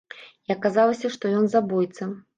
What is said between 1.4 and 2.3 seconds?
ён забойца.